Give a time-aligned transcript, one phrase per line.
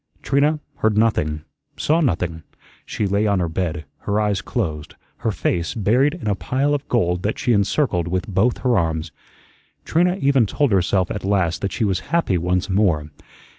[0.23, 1.43] Trina heard nothing,
[1.77, 2.41] saw nothing.
[2.87, 6.87] She lay on her bed, her eyes closed, her face buried in a pile of
[6.89, 9.11] gold that she encircled with both her arms.
[9.85, 13.11] Trina even told herself at last that she was happy once more.